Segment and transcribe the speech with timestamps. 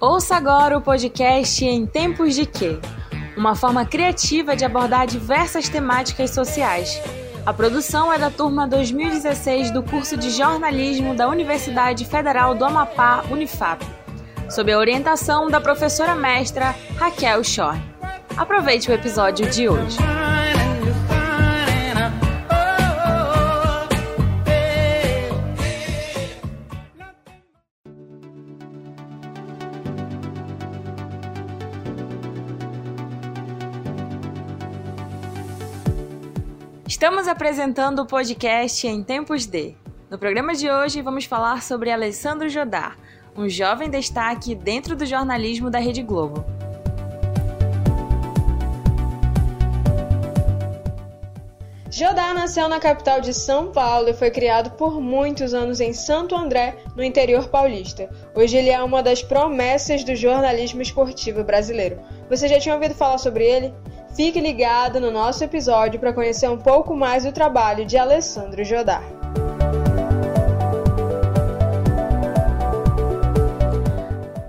[0.00, 2.78] Ouça agora o podcast Em Tempos de Quê?
[3.36, 7.02] Uma forma criativa de abordar diversas temáticas sociais.
[7.44, 13.24] A produção é da turma 2016 do curso de jornalismo da Universidade Federal do Amapá,
[13.28, 13.84] Unifap,
[14.48, 17.74] sob a orientação da professora mestra Raquel Schor.
[18.36, 19.98] Aproveite o episódio de hoje.
[36.88, 39.76] Estamos apresentando o podcast Em Tempos de.
[40.08, 42.96] No programa de hoje vamos falar sobre Alessandro Jodar,
[43.36, 46.46] um jovem destaque dentro do jornalismo da Rede Globo.
[51.90, 56.34] Jodar nasceu na capital de São Paulo e foi criado por muitos anos em Santo
[56.34, 58.08] André, no interior paulista.
[58.34, 62.00] Hoje ele é uma das promessas do jornalismo esportivo brasileiro.
[62.30, 63.74] Você já tinha ouvido falar sobre ele?
[64.18, 69.04] Fique ligado no nosso episódio para conhecer um pouco mais do trabalho de Alessandro Jodar.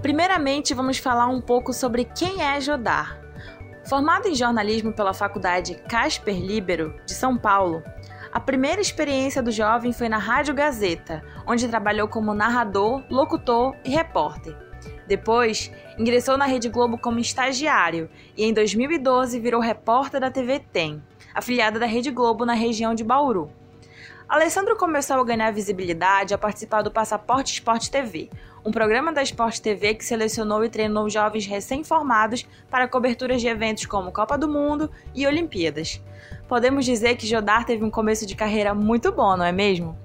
[0.00, 3.20] Primeiramente, vamos falar um pouco sobre quem é Jodar.
[3.86, 7.82] Formado em jornalismo pela Faculdade Casper Libero, de São Paulo,
[8.32, 13.90] a primeira experiência do jovem foi na Rádio Gazeta, onde trabalhou como narrador, locutor e
[13.90, 14.67] repórter.
[15.06, 21.02] Depois, ingressou na Rede Globo como estagiário e em 2012 virou repórter da TV Tem,
[21.34, 23.50] afiliada da Rede Globo na região de Bauru.
[24.28, 28.28] Alessandro começou a ganhar visibilidade ao participar do Passaporte Esporte TV,
[28.62, 33.86] um programa da Esporte TV que selecionou e treinou jovens recém-formados para coberturas de eventos
[33.86, 36.02] como Copa do Mundo e Olimpíadas.
[36.46, 39.98] Podemos dizer que Jodar teve um começo de carreira muito bom, não é mesmo?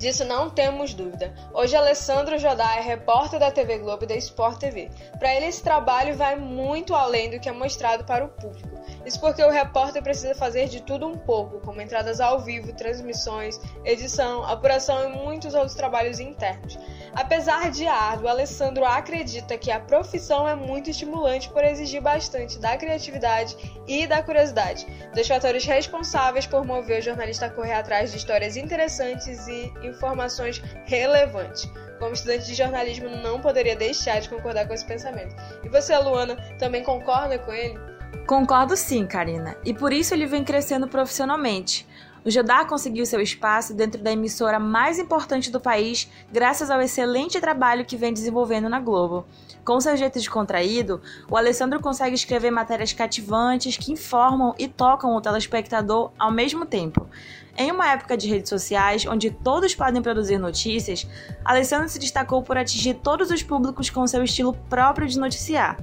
[0.00, 1.34] Disso não temos dúvida.
[1.52, 4.88] Hoje, Alessandro Jodá é repórter da TV Globo e da Sport TV.
[5.18, 8.80] Para ele, esse trabalho vai muito além do que é mostrado para o público.
[9.04, 13.60] Isso porque o repórter precisa fazer de tudo um pouco, como entradas ao vivo, transmissões,
[13.84, 16.78] edição, apuração e muitos outros trabalhos internos.
[17.14, 22.76] Apesar de árduo, Alessandro acredita que a profissão é muito estimulante por exigir bastante da
[22.76, 23.56] criatividade
[23.86, 28.56] e da curiosidade, dois fatores responsáveis por mover o jornalista a correr atrás de histórias
[28.56, 31.68] interessantes e informações relevantes.
[31.98, 35.34] Como estudante de jornalismo, não poderia deixar de concordar com esse pensamento.
[35.62, 37.78] E você, Luana, também concorda com ele?
[38.26, 41.86] Concordo sim, Karina, e por isso ele vem crescendo profissionalmente.
[42.22, 47.40] O Jodar conseguiu seu espaço dentro da emissora mais importante do país graças ao excelente
[47.40, 49.24] trabalho que vem desenvolvendo na Globo.
[49.64, 51.00] Com seu jeito descontraído,
[51.30, 57.08] o Alessandro consegue escrever matérias cativantes que informam e tocam o telespectador ao mesmo tempo.
[57.56, 61.06] Em uma época de redes sociais, onde todos podem produzir notícias,
[61.42, 65.78] Alessandro se destacou por atingir todos os públicos com seu estilo próprio de noticiar.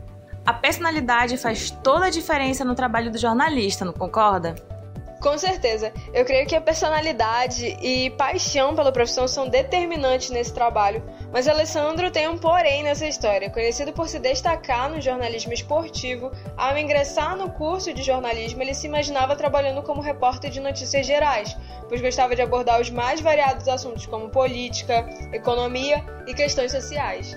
[0.46, 4.77] A personalidade faz toda a diferença no trabalho do jornalista, não concorda?
[5.20, 5.92] Com certeza.
[6.14, 11.04] Eu creio que a personalidade e paixão pela profissão são determinantes nesse trabalho.
[11.32, 13.50] Mas Alessandro tem um porém nessa história.
[13.50, 18.86] Conhecido por se destacar no jornalismo esportivo, ao ingressar no curso de jornalismo, ele se
[18.86, 21.58] imaginava trabalhando como repórter de notícias gerais,
[21.90, 27.36] pois gostava de abordar os mais variados assuntos como política, economia e questões sociais.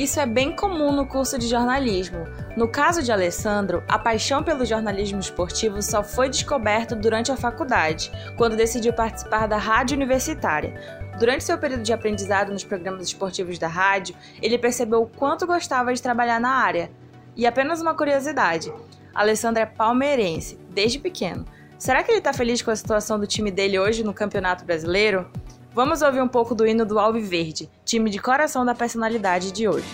[0.00, 2.26] Isso é bem comum no curso de jornalismo.
[2.56, 8.10] No caso de Alessandro, a paixão pelo jornalismo esportivo só foi descoberta durante a faculdade,
[8.34, 10.72] quando decidiu participar da rádio universitária.
[11.18, 15.92] Durante seu período de aprendizado nos programas esportivos da rádio, ele percebeu o quanto gostava
[15.92, 16.90] de trabalhar na área.
[17.36, 18.72] E apenas uma curiosidade:
[19.14, 21.44] Alessandro é palmeirense, desde pequeno.
[21.78, 25.30] Será que ele está feliz com a situação do time dele hoje no Campeonato Brasileiro?
[25.72, 29.86] Vamos ouvir um pouco do hino do Alviverde, time de coração da personalidade de hoje.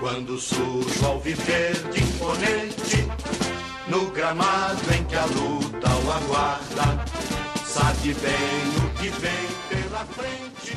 [0.00, 3.06] Quando surge o Alviverde imponente,
[3.88, 7.04] no gramado em que a luta o aguarda,
[7.66, 10.76] sabe bem o que vem pela frente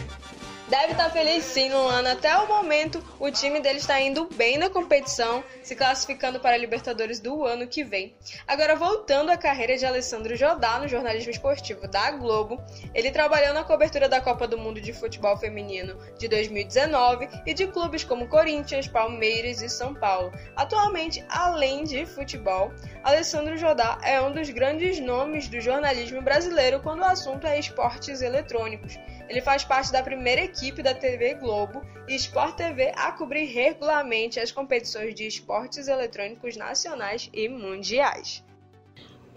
[0.69, 2.11] Deve estar tá feliz sim, Luana.
[2.11, 6.57] Até o momento, o time dele está indo bem na competição, se classificando para a
[6.57, 8.13] Libertadores do ano que vem.
[8.47, 12.61] Agora, voltando à carreira de Alessandro Jodá no jornalismo esportivo da Globo,
[12.93, 17.65] ele trabalhou na cobertura da Copa do Mundo de Futebol Feminino de 2019 e de
[17.65, 20.31] clubes como Corinthians, Palmeiras e São Paulo.
[20.55, 22.71] Atualmente, além de futebol,
[23.03, 28.21] Alessandro Jodá é um dos grandes nomes do jornalismo brasileiro quando o assunto é esportes
[28.21, 28.99] eletrônicos.
[29.27, 34.41] Ele faz parte da primeira equipe da TV Globo e Sport TV a cobrir regularmente
[34.41, 38.43] as competições de esportes eletrônicos nacionais e mundiais.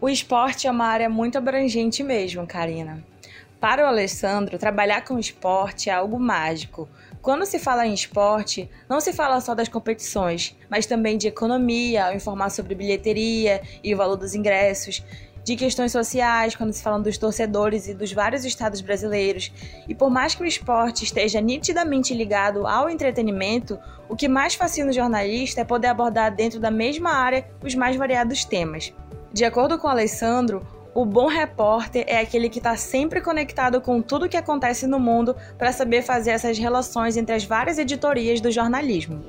[0.01, 3.05] O esporte é uma área muito abrangente mesmo, Karina.
[3.61, 6.89] Para o Alessandro, trabalhar com esporte é algo mágico.
[7.23, 12.07] Quando se fala em esporte, não se fala só das competições, mas também de economia,
[12.07, 15.05] ao informar sobre bilheteria e o valor dos ingressos,
[15.44, 19.53] de questões sociais, quando se fala dos torcedores e dos vários estados brasileiros.
[19.89, 23.79] E por mais que o esporte esteja nitidamente ligado ao entretenimento,
[24.09, 27.97] o que mais fascina o jornalista é poder abordar dentro da mesma área os mais
[27.97, 28.93] variados temas.
[29.33, 34.27] De acordo com Alessandro, o bom repórter é aquele que está sempre conectado com tudo
[34.27, 38.50] o que acontece no mundo para saber fazer essas relações entre as várias editorias do
[38.50, 39.23] jornalismo.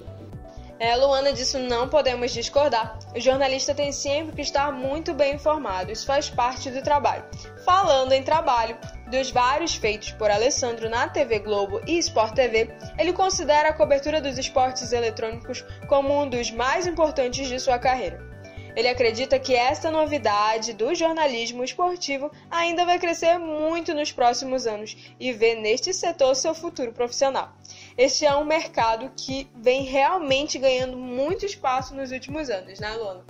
[0.84, 3.00] É, Luana, disso não podemos discordar.
[3.16, 7.24] O jornalista tem sempre que estar muito bem informado, isso faz parte do trabalho.
[7.64, 8.78] Falando em trabalho,
[9.10, 14.20] dos vários feitos por Alessandro na TV Globo e Sport TV, ele considera a cobertura
[14.20, 18.33] dos esportes eletrônicos como um dos mais importantes de sua carreira.
[18.76, 25.16] Ele acredita que esta novidade do jornalismo esportivo ainda vai crescer muito nos próximos anos
[25.20, 27.54] e vê neste setor seu futuro profissional.
[27.98, 33.24] Este é um mercado que vem realmente ganhando muito espaço nos últimos anos, né, Luana?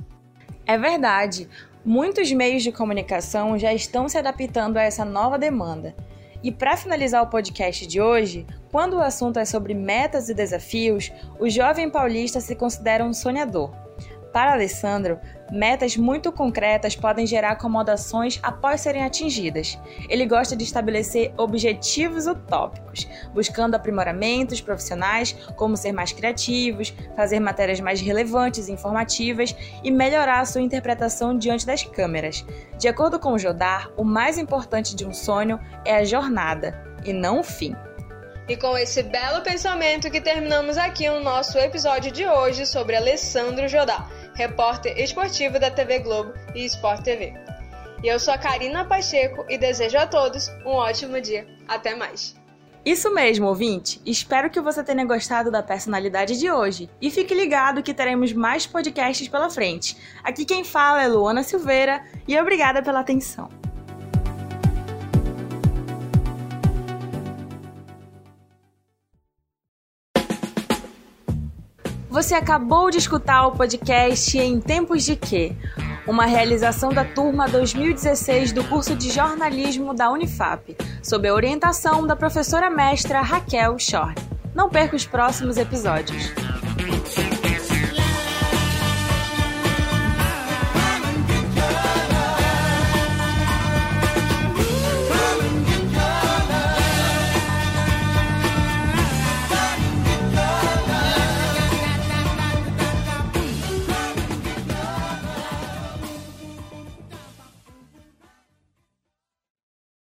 [0.66, 1.50] É verdade.
[1.84, 5.94] Muitos meios de comunicação já estão se adaptando a essa nova demanda.
[6.42, 11.12] E para finalizar o podcast de hoje, quando o assunto é sobre metas e desafios,
[11.40, 13.83] o jovem paulista se considera um sonhador.
[14.34, 15.20] Para Alessandro,
[15.52, 19.78] metas muito concretas podem gerar acomodações após serem atingidas.
[20.10, 27.80] Ele gosta de estabelecer objetivos utópicos, buscando aprimoramentos profissionais, como ser mais criativos, fazer matérias
[27.80, 32.44] mais relevantes e informativas e melhorar a sua interpretação diante das câmeras.
[32.80, 37.42] De acordo com Jodar, o mais importante de um sonho é a jornada e não
[37.42, 37.76] o fim.
[38.50, 43.70] E com esse belo pensamento que terminamos aqui o nosso episódio de hoje sobre Alessandro
[43.70, 47.34] Jodar repórter esportivo da TV Globo e Sport TV.
[48.04, 51.48] E eu sou a Karina Pacheco e desejo a todos um ótimo dia.
[51.68, 52.36] Até mais!
[52.86, 54.02] Isso mesmo, ouvinte!
[54.06, 56.90] Espero que você tenha gostado da personalidade de hoje.
[57.02, 59.96] E fique ligado que teremos mais podcasts pela frente.
[60.22, 63.63] Aqui quem fala é Luana Silveira e obrigada pela atenção.
[72.14, 75.56] Você acabou de escutar o podcast Em Tempos de Quê?
[76.06, 82.16] Uma realização da turma 2016 do curso de jornalismo da Unifap, sob a orientação da
[82.16, 84.14] professora mestra Raquel Schor.
[84.54, 86.32] Não perca os próximos episódios.